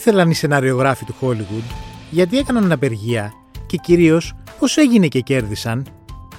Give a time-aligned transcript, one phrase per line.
[0.00, 1.74] ήθελαν οι σεναριογράφοι του Hollywood,
[2.10, 3.32] γιατί έκαναν απεργία
[3.66, 5.86] και κυρίως πώς έγινε και κέρδισαν.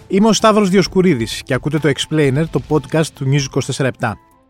[0.08, 3.90] Είμαι ο Σταύρος Διοσκουρίδης και ακούτε το Explainer, το podcast του News 24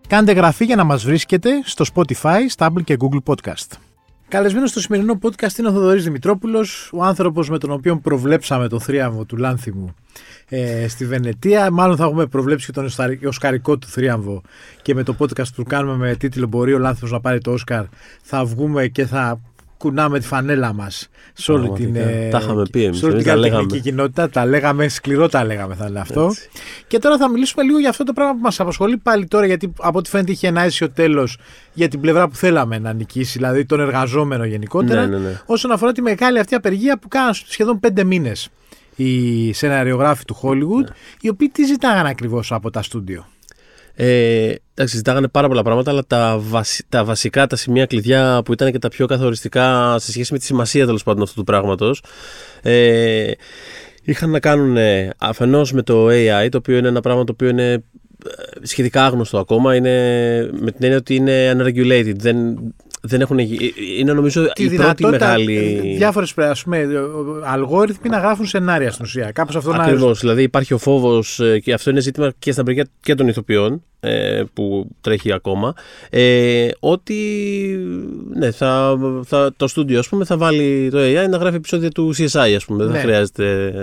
[0.07, 3.90] Κάντε γραφή για να μας βρίσκετε στο Spotify, Stable και Google Podcast.
[4.31, 8.79] Καλεσμένο στο σημερινό podcast είναι ο Θοδωρής Δημητρόπουλος, ο άνθρωπος με τον οποίο προβλέψαμε τον
[8.79, 9.95] θρίαμβο του Λάνθιμου
[10.49, 11.71] ε, στη Βενετία.
[11.71, 12.89] Μάλλον θα έχουμε προβλέψει και τον
[13.25, 14.41] οσκαρικό του θρίαμβο
[14.81, 17.85] και με το podcast που κάνουμε με τίτλο Μπορεί ο Λάνθιμος να πάρει το Όσκαρ
[18.21, 19.41] θα βγούμε και θα
[19.81, 23.25] κουνάμε τη φανέλα μας σε όλη την, ε, τα είχαμε πει εμείς, σε όλη την
[23.25, 24.29] καλλιτεχνική κοινότητα.
[24.29, 26.25] Τα λέγαμε, σκληρό τα λέγαμε θα είναι αυτό.
[26.25, 26.49] Έτσι.
[26.87, 29.73] Και τώρα θα μιλήσουμε λίγο για αυτό το πράγμα που μας απασχολεί πάλι τώρα, γιατί
[29.79, 31.37] από ό,τι φαίνεται είχε ένα αίσιο τέλος
[31.73, 35.07] για την πλευρά που θέλαμε να νικήσει, δηλαδή τον εργαζόμενο γενικότερα.
[35.07, 35.41] Ναι, ναι, ναι.
[35.45, 38.49] Όσον αφορά τη μεγάλη αυτή απεργία που κάναν σχεδόν πέντε μήνες
[38.95, 40.95] οι σεναριογράφοι του Hollywood, ναι.
[41.21, 43.25] οι οποίοι τι ζητάγαν ακριβώς από τα στούντιο;
[43.95, 46.41] Ε, εντάξει, ζητάγανε πάρα πολλά πράγματα, αλλά τα,
[46.89, 50.45] τα βασικά, τα σημεία κλειδιά που ήταν και τα πιο καθοριστικά σε σχέση με τη
[50.45, 52.03] σημασία τέλος πάντων αυτού του πράγματος.
[52.61, 53.31] Ε,
[54.03, 57.47] είχαν να κάνουν ε, αφενός με το AI, το οποίο είναι ένα πράγμα το οποίο
[57.47, 57.81] είναι ε,
[58.61, 59.75] σχετικά άγνωστο ακόμα.
[59.75, 59.89] Είναι,
[60.51, 62.15] με την έννοια ότι είναι unregulated.
[62.15, 62.57] Δεν,
[63.01, 63.39] δεν έχουν,
[63.99, 65.93] είναι νομίζω η πρώτη μεγάλη.
[65.97, 66.33] Διάφορες
[67.43, 69.31] αλγόριθμοι να γράφουν σενάρια στην ουσία.
[69.31, 70.01] Κάπως αυτό Ακριβώς.
[70.01, 70.19] Να...
[70.19, 74.43] Δηλαδή υπάρχει ο φόβος και αυτό είναι ζήτημα και στα παιδιά και των ηθοποιών ε,
[74.53, 75.73] που τρέχει ακόμα.
[76.09, 77.19] Ε, ότι
[78.33, 82.13] ναι, θα, θα, το στούντιο ας πούμε, θα βάλει το AI να γράφει επεισόδια του
[82.17, 82.83] CSI, ας πούμε.
[82.83, 82.99] Δεν ναι.
[82.99, 83.73] χρειάζεται.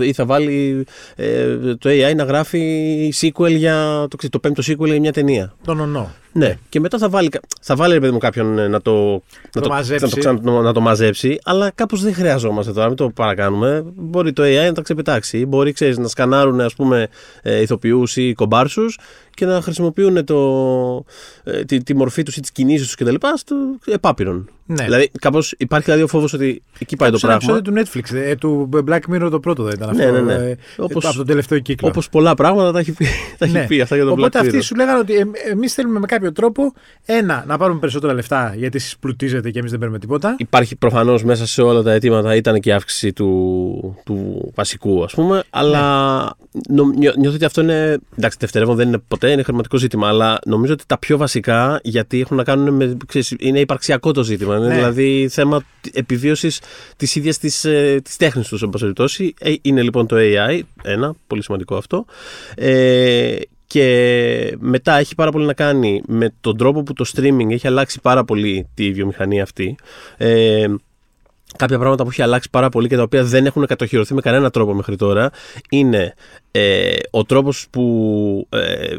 [0.00, 5.00] Ή θα βάλει ε, το AI να γράφει sequel για το, το πέμπτο sequel για
[5.00, 5.54] μια ταινία.
[5.64, 6.12] Το νονό.
[6.34, 9.22] Ναι, και μετά θα βάλει, θα βάλει παιδί μου, κάποιον ε, να το,
[9.54, 10.20] να το, μαζέψει.
[10.22, 13.84] Να, το, να το μαζέψει, αλλά κάπως δεν χρειαζόμαστε τώρα, μην το παρακάνουμε.
[13.94, 15.46] Μπορεί το AI να τα ξεπετάξει.
[15.46, 17.08] Μπορεί, ξέρεις, να σκανάρουν ας πούμε,
[17.42, 18.98] ε, ηθοποιούς ή κομπάρσους
[19.34, 21.04] και να χρησιμοποιούν το,
[21.44, 23.14] ε, τη, τη, μορφή τους ή τις κινήσεις τους κτλ.
[23.34, 24.48] στο επάπειρον.
[24.66, 24.84] Ναι.
[24.84, 27.52] Δηλαδή, κάπως υπάρχει δηλαδή ο φόβος ότι εκεί πάει το πράγμα.
[27.52, 30.14] Είναι του Netflix, ε, του Black Mirror το πρώτο δεν ήταν ναι, αυτό.
[30.14, 30.50] Ναι, ναι, ναι.
[30.50, 31.88] Ε, όπως, από τον τελευταίο κύκλο.
[31.88, 33.06] Όπως πολλά πράγματα τα έχει πει,
[33.38, 33.66] τα έχει ναι.
[33.66, 34.46] πει αυτά για τον Οπότε Black Mirror.
[34.46, 36.72] αυτοί σου λέγανε ότι ε, εμείς θέλουμε με κάποιο τρόπο
[37.04, 40.34] ένα να πάρουμε περισσότερα λεφτά γιατί εσεί πλουτίζετε και εμείς δεν παίρνουμε τίποτα.
[40.38, 45.12] Υπάρχει προφανώς μέσα σε όλα τα αιτήματα ήταν και η αύξηση του, του βασικού ας
[45.12, 45.42] πούμε.
[45.50, 46.22] Αλλά
[46.68, 46.82] ναι.
[47.16, 47.98] νιώθω ότι αυτό είναι.
[48.16, 50.08] Εντάξει, δευτερεύον δεν είναι ποτέ, είναι χρηματικό ζήτημα.
[50.08, 52.96] Αλλά νομίζω ότι τα πιο βασικά γιατί έχουν να κάνουν με.
[53.06, 54.56] Ξέρεις, είναι υπαρξιακό το ζήτημα.
[54.56, 54.74] Είναι ναι.
[54.74, 55.62] δηλαδή θέμα
[55.92, 56.60] επιβίωσης
[56.96, 59.34] της ίδιας της ε, τέχνης τους, εν περιπτώσει.
[59.38, 62.04] Ε, είναι λοιπόν το AI, ένα, πολύ σημαντικό αυτό.
[62.54, 63.36] Ε,
[63.74, 68.00] και μετά έχει πάρα πολύ να κάνει με τον τρόπο που το streaming έχει αλλάξει
[68.00, 69.76] πάρα πολύ τη βιομηχανία αυτή.
[70.16, 70.66] Ε,
[71.56, 74.50] κάποια πράγματα που έχει αλλάξει πάρα πολύ και τα οποία δεν έχουν κατοχυρωθεί με κανένα
[74.50, 75.30] τρόπο μέχρι τώρα
[75.70, 76.14] είναι
[76.50, 78.96] ε, ο τρόπος που ε,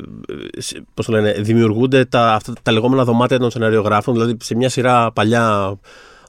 [0.94, 5.12] πώς το λένε, δημιουργούνται τα, αυτά, τα λεγόμενα δωμάτια των σεναριογράφων δηλαδή σε μια σειρά
[5.12, 5.78] παλιά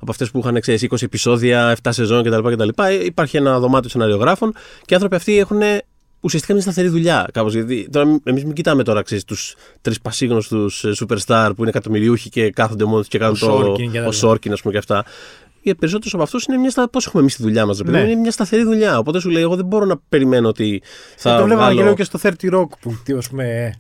[0.00, 2.52] από αυτές που είχαν ξέρεις, 20 επεισόδια, 7 σεζόν κτλ.
[2.52, 2.68] κτλ.
[3.04, 5.60] Υπάρχει ένα δωμάτιο σεναριογράφων και οι άνθρωποι αυτοί έχουν
[6.26, 7.28] ουσιαστικά μια σταθερή δουλειά.
[7.32, 12.28] Κάπως, γιατί τώρα εμείς μην κοιτάμε τώρα τους τρεις πασίγνωστους ε, superstar που είναι εκατομμυριούχοι
[12.28, 13.76] και κάθονται μόνο και κάνουν ο το.
[14.06, 15.04] Ο Σόρκιν, ας πούμε και αυτά
[15.70, 16.88] οι περισσότερους από αυτούς είναι μια.
[16.92, 18.00] Πώς έχουμε εμείς τη δουλειά μας, ναι.
[18.00, 18.98] Είναι μια σταθερή δουλειά.
[18.98, 20.82] Οπότε σου λέει, εγώ δεν μπορώ να περιμένω ότι
[21.16, 21.34] θα.
[21.34, 21.94] Ε, το βλέπαμε βάλω...
[21.94, 23.74] και στο 30 Rock που ας πούμε,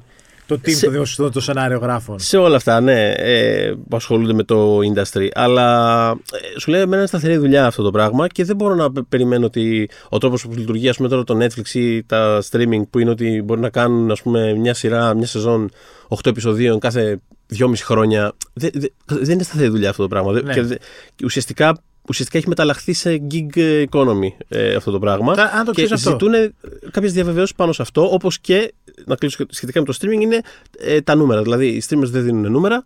[0.46, 1.16] το team σε...
[1.16, 2.18] το, το σενάριο γράφων.
[2.18, 5.28] Σε όλα αυτά, ναι, ε, που ασχολούνται με το industry.
[5.34, 8.92] Αλλά ε, σου λέει, εμένα είναι σταθερή δουλειά αυτό το πράγμα και δεν μπορώ να
[9.08, 12.98] περιμένω ότι ο τρόπος που λειτουργεί, ας πούμε, τώρα το Netflix ή τα streaming που
[12.98, 15.70] είναι ότι μπορεί να κάνουν ας πούμε, μια σειρά, μια σεζόν
[16.08, 18.32] 8 επεισοδίων κάθε δυόμιση χρόνια.
[18.52, 18.70] Δεν,
[19.04, 20.32] δεν είναι σταθερή δουλειά αυτό το πράγμα.
[20.32, 20.52] Ναι.
[20.52, 21.78] Και, ουσιαστικά
[22.08, 25.32] ουσιαστικά έχει μεταλλαχθεί σε gig economy ε, αυτό το πράγμα.
[25.32, 26.32] αν το και ζητούν
[26.90, 28.72] κάποιες διαβεβαιώσεις πάνω σε αυτό, όπως και
[29.04, 30.40] να κλείσω σχετικά με το streaming είναι
[30.78, 31.42] ε, τα νούμερα.
[31.42, 32.84] Δηλαδή, οι streamers δεν δίνουν νούμερα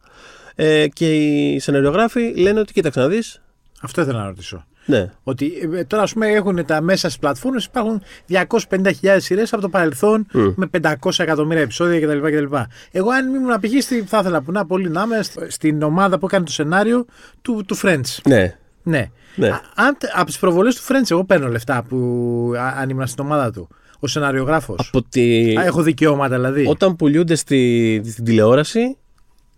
[0.54, 3.42] ε, και οι σεναριογράφοι λένε ότι κοίταξε να δεις.
[3.80, 4.64] Αυτό ήθελα να ρωτήσω.
[4.86, 5.10] Ναι.
[5.22, 9.68] Ότι ε, τώρα, ας πούμε, έχουν τα μέσα στις πλατφόρμες, υπάρχουν 250.000 σειρές από το
[9.68, 10.52] παρελθόν mm.
[10.56, 12.18] με 500 εκατομμύρια επεισόδια κτλ.
[12.18, 12.56] κτλ.
[12.90, 13.84] Εγώ, αν ήμουν π.χ.
[14.06, 17.04] θα ήθελα που να πολύ να είμαι στην ομάδα που έκανε το σενάριο
[17.42, 18.18] του, του Friends.
[18.28, 18.58] Ναι.
[18.82, 19.10] Ναι.
[19.36, 19.48] ναι.
[19.74, 23.68] αν, από τις προβολές του Friends, εγώ παίρνω λεφτά που αν ήμουν στην ομάδα του.
[24.00, 24.74] Ο σεναριογράφο.
[25.08, 25.52] τη...
[25.52, 26.66] έχω δικαιώματα δηλαδή.
[26.68, 28.96] Όταν πουλούνται στη, στην τηλεόραση,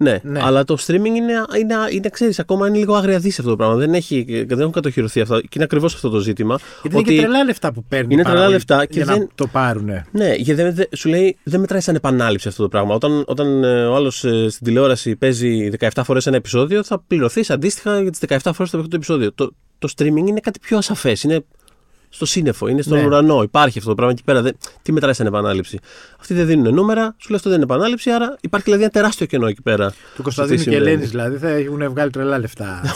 [0.03, 3.57] ναι, ναι, αλλά το streaming είναι, είναι, είναι ξέρεις, ακόμα είναι λίγο αγριαδί αυτό το
[3.57, 3.75] πράγμα.
[3.75, 5.41] Δεν, έχει, δεν έχουν κατοχυρωθεί αυτά.
[5.41, 6.59] Και είναι ακριβώς αυτό το ζήτημα.
[6.83, 8.11] Γιατί ότι είναι και τρελά λεφτά που παίρνουν.
[8.11, 9.19] Είναι τρελά λεφτά και δεν...
[9.19, 9.91] να το πάρουν.
[10.11, 12.95] Ναι, γιατί δεν, σου λέει δεν μετράει σαν επανάληψη αυτό το πράγμα.
[12.95, 17.51] Όταν, όταν ε, ο άλλος ε, στην τηλεόραση παίζει 17 φορές ένα επεισόδιο, θα πληρωθείς
[17.51, 19.33] αντίστοιχα για τις 17 φορές το επεισόδιο.
[19.33, 21.23] Το, το streaming είναι κάτι πιο ασαφές.
[21.23, 21.45] Είναι
[22.15, 23.05] στο σύννεφο, είναι στον Ναι.
[23.07, 23.43] ουρανό.
[23.43, 24.43] Υπάρχει αυτό το πράγμα εκεί πέρα.
[24.43, 25.79] Δεν, τι μετράει σαν επανάληψη;
[26.21, 29.27] Αυτοί δεν δίνουν νούμερα, σου λέει αυτό δεν είναι επανάληψη, άρα υπάρχει δηλαδή ένα τεράστιο
[29.27, 29.93] κενό εκεί πέρα.
[30.15, 30.91] Του Κωνσταντίνου Τι και συμβαίνει.
[30.91, 32.81] Ελένη δηλαδή θα έχουν βγάλει τρελά λεφτά.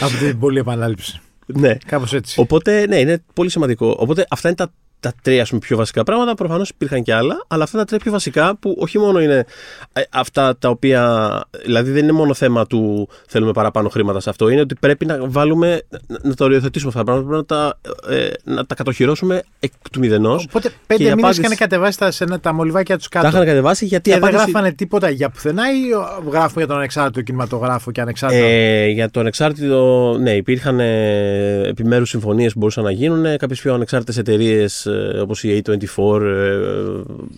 [0.00, 1.20] Από την πολλή επανάληψη.
[1.46, 1.76] Ναι.
[1.86, 2.40] Κάπως έτσι.
[2.40, 3.96] Οπότε, ναι, είναι πολύ σημαντικό.
[3.98, 4.72] Οπότε αυτά είναι τα,
[5.08, 6.34] τα τρία ας πούμε, πιο βασικά πράγματα.
[6.34, 9.44] Προφανώς υπήρχαν και άλλα, αλλά αυτά είναι τα τρία πιο βασικά που όχι μόνο είναι
[9.92, 11.40] ε, αυτά τα οποία.
[11.64, 14.48] Δηλαδή δεν είναι μόνο θέμα του θέλουμε παραπάνω χρήματα σε αυτό.
[14.48, 15.80] Είναι ότι πρέπει να βάλουμε.
[16.06, 17.44] να, να τα οριοθετήσουμε αυτά τα πράγματα.
[17.44, 20.44] Πρέπει να τα, ε, να τα κατοχυρώσουμε εκ του μηδενός.
[20.48, 23.34] Οπότε η πέντε μήνες απάντηση- είχαν κατεβάσει τα, σε, τα μολυβάκια τους Τα κάτω.
[23.36, 26.66] είχαν κατεβάσει γιατί Και η δεν απάντηση- γράφανε τίποτα για πουθενά ή ο, γράφουμε για
[26.66, 28.44] τον ανεξάρτητο κινηματογράφο και ανεξάρτητο.
[28.44, 33.24] Ε, για το ανεξάρτητο, ναι, υπήρχαν ε, επιμέρους συμφωνίες που μπορούσαν να γίνουν.
[33.24, 36.58] Ε, κάποιες πιο ανεξάρτητες εταιρείες ε, όπως η A24 ε,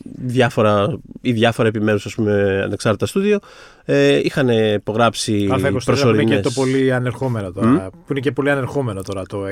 [0.03, 3.39] διάφορα, ή διάφορα επιμέρους ας πούμε, ανεξάρτητα στούντιο
[3.91, 6.37] ε, είχαν υπογράψει Α24 που είναι προσωρινές...
[6.37, 7.69] και το πολύ ανερχόμενο τώρα.
[7.69, 7.77] Μμ.
[7.77, 9.43] Που είναι και πολύ ανερχόμενο τώρα το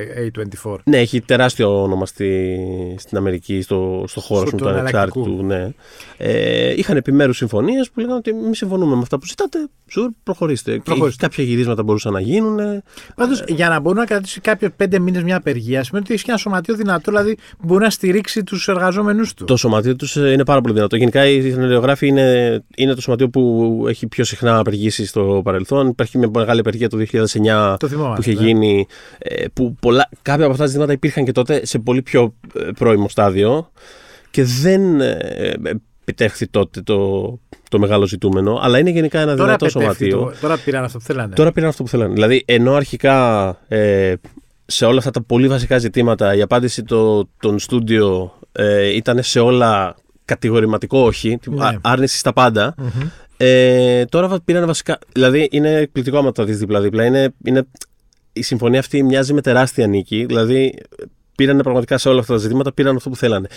[0.63, 0.77] A24.
[0.85, 2.59] Ναι, έχει τεράστιο όνομα στη,
[2.99, 5.43] στην Αμερική, στο, στο χώρο Στο σου, του του ανεξάρτητου.
[5.43, 5.69] Ναι.
[6.17, 9.59] Ε, είχαν επιμέρους συμφωνίες που λέγανε ότι εμεί συμφωνούμε με αυτά που ζητάτε.
[9.89, 10.81] Σουρ, προχωρήστε.
[10.85, 11.27] Προχωρήστε.
[11.27, 12.83] Κάποια γυρίσματα μπορούσαν να γίνουν.
[13.15, 16.31] Πάντως, για να μπορεί να κρατήσει κάποιο πέντε μήνες μια απεργία, σημαίνει ότι έχει και
[16.31, 19.45] ένα σωματείο δυνατό, δηλαδή που μπορεί να στηρίξει τους εργαζόμενους του.
[19.45, 20.97] Το σωματείο τους είναι πάρα πολύ δυνατό.
[20.97, 25.87] Γενικά οι σενεριογράφοι είναι, είναι το σωματείο που έχει πιο συχνά απεργήσει στο παρελθόν.
[25.89, 28.23] Υπάρχει μια μεγάλη απεργία το 2009 Το θυμόμαστε.
[28.23, 28.47] που είχε ναι.
[28.47, 28.87] γίνει.
[29.19, 32.69] ε, Που πολλά, κάποια από αυτά τα ζητήματα υπήρχαν και τότε σε πολύ πιο ε,
[32.79, 33.71] πρώιμο στάδιο
[34.31, 35.55] και δεν ε,
[36.03, 37.23] επιτέχθη τότε το,
[37.71, 38.59] το μεγάλο ζητούμενο.
[38.63, 40.19] Αλλά είναι γενικά ένα Τώρα, δυνατό πετεύχθη σωματείο.
[40.33, 41.35] το, τώρα πήραν αυτό που θέλανε.
[41.35, 42.13] Τώρα πήραν αυτό που θέλανε.
[42.15, 44.15] Δηλαδή, ενώ αρχικά ε,
[44.67, 49.41] σε όλα αυτά τα πολύ βασικά ζητήματα η απάντηση το, των στούντιο ε, ήταν σε
[49.41, 51.65] όλα κατηγορηματικό όχι, τύπου Ναι.
[51.65, 52.75] α- άρνηση στα πάντα.
[52.79, 52.89] Μμμ.
[53.37, 54.99] Ε, τώρα βα- πήραν βασικά.
[55.13, 57.05] Δηλαδή, είναι εκπληκτικό άμα το δεις δίπλα-δίπλα.
[57.05, 57.67] Είναι, είναι,
[58.33, 60.25] η συμφωνία αυτή μοιάζει με τεράστια νίκη.
[60.25, 60.79] Δηλαδή,
[61.37, 63.49] πήραν πραγματικά σε όλα αυτά τα ζητήματα, πήραν αυτό που θέλανε.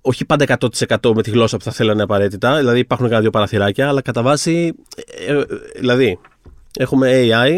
[0.00, 2.56] Όχι πάντα 100% με τη γλώσσα που θα θέλανε απαραίτητα.
[2.58, 4.74] Δηλαδή, υπάρχουν κάνα δύο παραθυράκια, αλλά κατά βάση.
[5.26, 5.44] ε, ε,
[5.78, 6.18] δηλαδή,
[6.78, 7.50] έχουμε AI.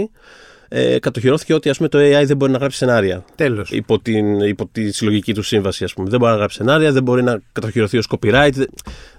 [0.77, 3.71] Ε, κατοχυρώθηκε ότι ας πούμε, το AI δεν μπορεί να γράψει σενάρια Τέλος.
[3.71, 6.09] υπό, την, υπό τη συλλογική του σύμβαση, ας πούμε.
[6.11, 8.51] Δεν μπορεί να γράψει σενάρια, δεν μπορεί να κατοχυρωθεί ως copyright.
[8.53, 8.67] Δεν,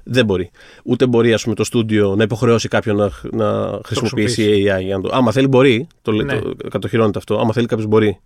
[0.03, 0.51] δεν μπορεί.
[0.83, 4.81] Ούτε μπορεί, ας πούμε, το στούντιο να υποχρεώσει κάποιον να, να χρησιμοποιήσει AI.
[4.83, 5.87] για να το, άμα θέλει, μπορεί.
[6.01, 6.39] Το, Ναι.
[6.39, 7.39] το, κατοχυρώνεται αυτό.
[7.39, 8.19] Άμα θέλει, κάποιος μπορεί.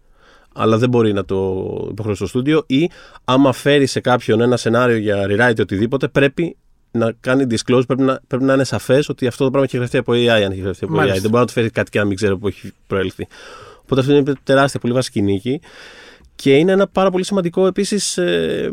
[0.53, 2.63] Αλλά δεν μπορεί να το υποχρεώσει το στούντιο.
[2.67, 2.89] Ή
[3.25, 6.57] άμα φέρει σε κάποιον ένα σενάριο για rewrite ή οτιδήποτε, πρέπει
[6.91, 9.97] να κάνει disclose, πρέπει να, πρέπει να είναι σαφές ότι αυτό το πράγμα έχει γραφτεί
[9.97, 10.27] από AI.
[10.27, 11.18] Αν έχει γραφτεί από Μάλιστα.
[11.18, 11.21] AI.
[11.21, 13.27] Δεν μπορεί να του φέρει κάτι και να μην ξέρει από πού έχει προέλθει.
[13.81, 15.59] Οπότε αυτό είναι τεράστια, πολύ βασική νίκη.
[16.36, 18.69] Και είναι ένα πάρα πολύ σημαντικό επίσης ε,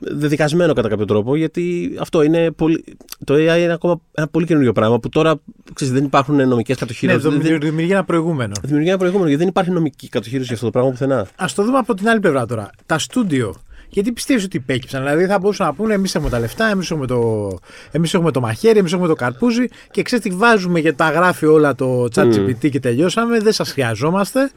[0.00, 2.84] δεδικασμένο κατά κάποιο τρόπο, γιατί αυτό είναι πολύ.
[3.24, 5.34] Το AI είναι ακόμα ένα πολύ καινούριο πράγμα που τώρα
[5.72, 7.18] ξέρεις, δεν υπάρχουν νομικές Ναι, κατοχυρώσει.
[7.18, 8.52] το δεν, δεν, δημιουργεί ένα προηγούμενο.
[8.62, 11.18] δημιουργεί ένα προηγούμενο γιατί δεν υπάρχει νομική κατοχύρωση για αυτό το πράγμα πουθενά.
[11.18, 12.70] Α το δούμε από την άλλη πλευρά τώρα.
[12.86, 13.54] Τα στούντιο.
[13.94, 17.06] Γιατί πιστεύεις ότι υπέκυψαν; Δηλαδή θα μπορούσαν να πούνε: Εμείς έχουμε τα λεφτά, εμείς έχουμε,
[17.06, 17.50] το...
[17.90, 21.46] εμείς έχουμε το μαχαίρι, εμείς έχουμε το καρπούζι και ξέρεις τι βάζουμε και τα γράφει
[21.46, 23.38] όλα το chat GPT και τελειώσαμε.
[23.38, 24.50] Δεν σας χρειαζόμαστε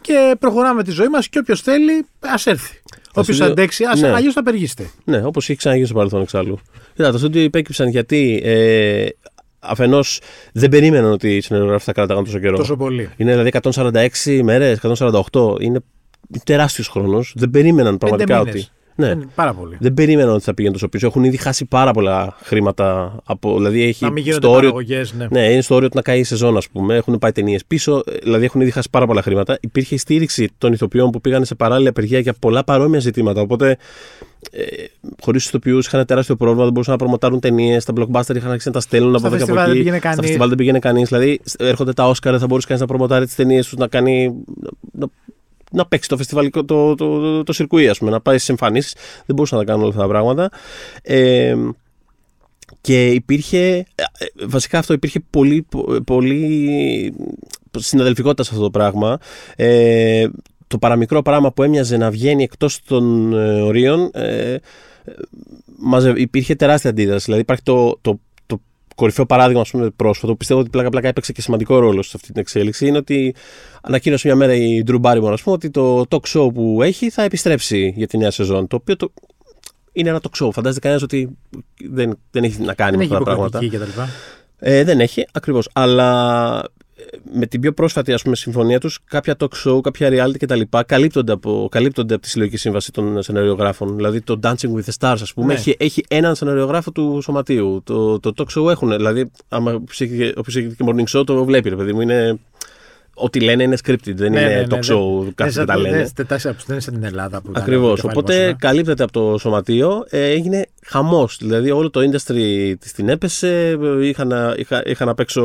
[0.00, 2.82] και προχωράμε τη ζωή μας και όποιος θέλει, ας έρθει.
[3.08, 4.00] Όποιος στούντιο- αντέξει, ας...
[4.00, 4.12] ναι.
[4.12, 4.90] αλλιώς θα απεργήσετε.
[5.04, 6.58] Ναι, όπως έχει ξαναγίνει στο παρελθόν εξάλλου.
[6.94, 9.06] Κοίτα, τα στούντιο υπέκυψαν γιατί ε,
[9.58, 10.20] αφενός
[10.52, 12.56] δεν περίμεναν ότι οι συνεργογράφοι θα κράταγαν τόσο καιρό.
[12.56, 13.10] Τόσο πολύ.
[13.16, 13.50] Είναι δηλαδή
[14.24, 14.78] 146 μέρες,
[15.32, 15.60] 148.
[15.60, 15.80] Είναι
[16.44, 17.32] τεράστιος χρόνος.
[17.36, 18.54] Δεν περίμεναν πραγματικά μήνες.
[18.54, 18.68] ότι.
[18.96, 19.06] Ναι.
[19.06, 19.76] Είναι πάρα πολύ.
[19.80, 21.06] Δεν περίμεναν ότι θα πήγαινε τόσο πίσω.
[21.06, 23.16] Έχουν ήδη χάσει πάρα πολλά χρήματα.
[23.24, 25.12] Από, δηλαδή έχει Να μην γίνονται στο όριο, παραγωγές.
[25.12, 25.26] Ναι.
[25.30, 26.94] ναι, είναι στο όριο του να καεί η σεζόν, ας πούμε.
[26.96, 28.02] Έχουν πάει ταινίες πίσω.
[28.06, 29.58] ε, Δηλαδή έχουν ήδη χάσει πάρα πολλά χρήματα.
[29.60, 33.40] Υπήρχε στήριξη των ηθοποιών που πήγαν σε παράλληλη απεργία για πολλά παρόμοια ζητήματα.
[33.40, 33.76] Οπότε
[34.50, 34.62] ε,
[35.20, 36.62] χωρίς του ηθοποιούς είχαν τεράστιο πρόβλημα.
[36.62, 37.84] Δεν μπορούσαν να προμοτάρουν ταινίες.
[37.84, 39.78] Τα blockbuster είχαν αρχίσει να τα στέλνουν Στα από εδώ και φεστιβάλ από δεν εκεί.
[39.78, 40.20] πήγαινε Στα κανείς.
[40.24, 41.08] φεστιβάλ δεν πήγαινε κανείς.
[41.08, 44.32] Δηλαδή έρχονται τα Όσκαρ, δεν θα μπορούσε κανείς να προμοτάρει τις ταινίες τους, να κάνει.
[44.92, 45.06] Να,
[45.74, 48.94] να παίξει το φεστιβάλ, το, το, το, το, σιρκουί, ας πούμε, να πάει στι εμφανίσεις.
[49.26, 50.50] Δεν μπορούσαν να κάνουν όλα αυτά τα πράγματα.
[51.02, 51.54] Ε,
[52.80, 57.14] και υπήρχε, ε, ε, βασικά αυτό υπήρχε πολύ, πο- πολύ
[57.78, 59.18] συναδελφικότητα σε αυτό το πράγμα.
[59.56, 60.26] Ε,
[60.66, 64.58] το παραμικρό πράγμα που έμοιαζε να βγαίνει εκτός των ε, ορίων, ε, ε,
[65.78, 67.24] μαζε- υπήρχε τεράστια αντίδραση.
[67.24, 68.18] Δηλαδή υπάρχει το, το, το
[68.94, 72.12] κορυφαίο παράδειγμα, ας πούμε, πρόσφατο, που πιστεύω ότι πλάκα πλάκα έπαιξε και σημαντικό ρόλο σε
[72.14, 73.34] αυτή την εξέλιξη, είναι ότι
[73.82, 77.22] ανακοίνωσε μια μέρα η Drew Barrymore, ας πούμε, ότι το talk show που έχει θα
[77.22, 79.12] επιστρέψει για τη νέα σεζόν, το οποίο το,
[79.92, 80.50] είναι ένα talk show.
[80.52, 81.36] Φαντάζεται κανένας ότι
[81.90, 83.58] δεν, δεν έχει να κάνει Δεν με έχει αυτά τα πράγματα.
[83.62, 84.00] υποκριτική κτλ.
[84.58, 85.68] Ε, δεν έχει, ακριβώς.
[85.72, 86.68] Αλλά ε,
[87.32, 90.60] με την πιο πρόσφατη ας πούμε, συμφωνία τους, κάποια talk show, κάποια reality κτλ.
[90.86, 93.96] Καλύπτονται από, καλύπτονται από τη συλλογική σύμβαση των σεναριογράφων.
[93.96, 95.52] Δηλαδή το Dancing with the Stars, ας πούμε, Ναι.
[95.52, 97.80] έχει, έχει έναν σεναριογράφο του σωματείου.
[97.84, 98.90] Το, το talk show έχουν.
[98.96, 102.00] Δηλαδή, άμα όποιος έχει όποιος έχει και morning show, το βλέπει, ρε παιδί μου.
[102.00, 102.38] Είναι
[103.14, 105.82] ό,τι λένε είναι scripted, δεν Ναι, είναι ναι, ναι, talk show, Δεν κάθε τα δεν-
[105.82, 105.96] λένε.
[106.14, 107.50] δεν- δεν είναι σαν την Ελλάδα που.
[107.50, 107.88] ήταν Ακριβώ.
[107.88, 110.04] το κεφάλι Οπότε μας, καλύπτεται από το σωματείο.
[110.10, 111.28] Ε, έγινε χαμό.
[111.38, 113.78] Δηλαδή όλο το industry τη την έπεσε.
[114.00, 115.40] ε, Είχαν, είχα, είχαν απ' έξω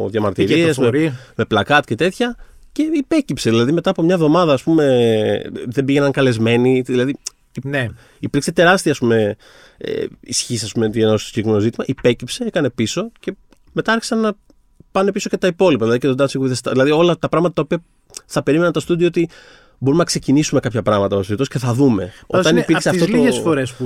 [0.00, 1.12] Είχε διαμαρτυρίε το φορεί.
[1.36, 2.36] με πλακάτ και τέτοια.
[2.72, 3.50] Και υπέκυψε.
[3.50, 5.02] Δηλαδή μετά από μια εβδομάδα, ας πούμε,
[5.66, 6.80] δεν πήγαιναν καλεσμένοι.
[6.80, 7.14] Δηλαδή
[7.62, 7.86] Ναι.
[8.18, 9.36] υπήρξε τεράστια ας πούμε,
[9.78, 11.84] ε, ισχύ ας πούμε, για ένα συγκεκριμένο ζήτημα.
[11.88, 13.34] Υπέκυψε, έκανε πίσω και
[13.72, 14.32] μετά άρχισαν να
[14.92, 15.84] πάνε πίσω και τα υπόλοιπα.
[15.84, 16.70] Δηλαδή και το Dancing with the Stars.
[16.72, 17.82] Δηλαδή όλα τα πράγματα τα οποία
[18.26, 19.28] θα περίμεναν το στούντιο ότι
[19.78, 22.02] μπορούμε να ξεκινήσουμε κάποια πράγματα ως και θα δούμε.
[22.26, 23.22] Πάντως Όταν είναι υπήρξε από αυτό τις το.
[23.22, 23.84] λίγες φορές που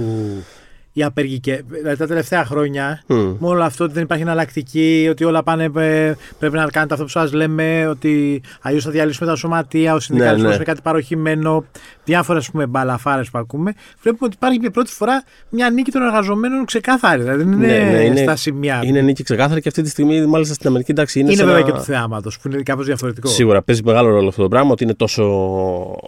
[0.98, 3.14] οι απεργοί και δηλαδή τα τελευταία χρόνια Μμ.
[3.16, 7.04] με όλο αυτό ότι δεν υπάρχει εναλλακτική, ότι όλα πάνε, ε, πρέπει να κάνετε αυτό
[7.04, 10.54] που σας λέμε, ότι αλλιώς θα διαλύσουμε τα σωματεία, ο συνδικαλισμός ναι.
[10.54, 11.64] είναι κάτι παροχημένο,
[12.04, 13.74] διάφορες ας πούμε, μπαλαφάρες που ακούμε.
[14.02, 17.22] Βλέπουμε ότι υπάρχει για πρώτη φορά μια νίκη των εργαζομένων ξεκάθαρη.
[17.22, 18.80] Δηλαδή δεν είναι, Ναι, ναι, είναι- στα σημεία.
[18.84, 21.60] Είναι νίκη ξεκάθαρη και αυτή τη στιγμή, μάλιστα στην Αμερική, εντάξει, είναι, είναι σε βέβαια
[21.60, 23.28] ένα- και του θεάματος που είναι κάπως διαφορετικό.
[23.28, 25.24] Σίγουρα παίζει μεγάλο ρόλο αυτό το πράγμα, ότι είναι τόσο,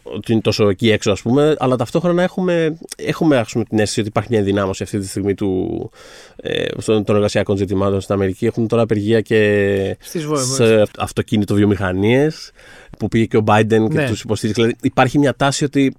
[0.03, 4.01] ότι είναι τόσο εκεί έξω, ας πούμε, αλλά ταυτόχρονα έχουμε, έχουμε ας πούμε, την αίσθηση
[4.01, 5.91] ότι υπάρχει μια ενδυνάμωση αυτή τη στιγμή του,
[6.37, 8.47] ε, των των εργασιακών ζητημάτων στην Αμερική.
[8.47, 12.51] Έχουν τώρα απεργία και Στις βο- σε αυτοκίνητο βιομηχανίες
[12.99, 14.07] που πήγε και ο Biden και Ναι.
[14.09, 14.63] τους υποστήριξε.
[14.63, 15.95] Δηλαδή υπάρχει μια τάση ότι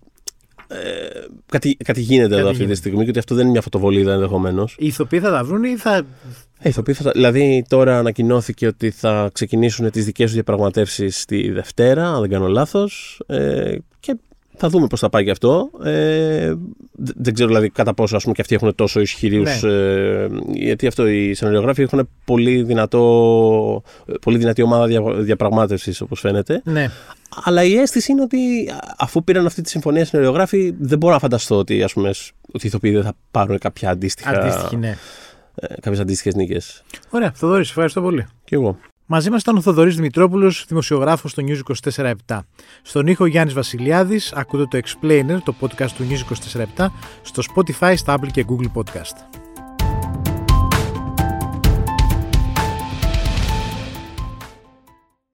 [0.72, 0.76] ε,
[1.46, 2.76] κάτι, κάτι γίνεται εδώ Κάτι αυτή τη γίνεται.
[2.80, 4.76] στιγμή και ότι αυτό δεν είναι μια φωτοβολίδα ενδεχομένως.
[4.80, 5.96] Οι ηθοποιοί θα τα βρουν ή θα.
[6.60, 12.08] Ε, ηθοποιοί θα- δηλαδή τώρα ανακοινώθηκε ότι θα ξεκινήσουν τις δικές τους διαπραγματεύσεις τη Δευτέρα,
[12.10, 14.16] αν δεν κάνω λάθος, ε, και
[14.60, 15.70] θα δούμε πώς θα πάει και αυτό.
[15.84, 16.54] Ε,
[16.92, 19.72] δε- δεν ξέρω δηλαδή κατά πόσο ας πούμε, και αυτοί έχουν τόσο ισχυρούς, Ναι.
[19.72, 23.84] ε, γιατί αυτό οι σεναριογράφοι έχουν πολύ, δυνατό,
[24.22, 26.62] πολύ δυνατή ομάδα δια, διαπραγμάτευσης όπως φαίνεται.
[26.66, 26.90] Ναι.
[27.44, 28.38] Αλλά η αίσθηση είναι ότι
[28.98, 32.10] αφού πήραν αυτή τη συμφωνία σεναριογράφοι δεν μπορώ να φανταστώ ότι, ας πούμε,
[32.54, 34.98] ότι οι ηθοποιοί δεν θα πάρουν κάποια αντίστοιχα, Αντίστοιχη, ναι.
[35.56, 36.84] ε, κάποιες αντίστοιχες νίκες.
[37.10, 38.28] Ωραία, Θοδωρής, σε ευχαριστώ πολύ.
[38.46, 38.78] Και εγώ.
[39.12, 41.60] Μαζί μας ήταν ο Θοδωρής Δημητρόπουλος, δημοσιογράφος στο News
[42.28, 42.40] 24-7.
[42.82, 46.24] Στον ήχο Γιάννης Βασιλιάδης, ακούτε το Explainer, το podcast του News
[46.78, 49.49] 24-7, στο Spotify, στα Apple και Google Podcast.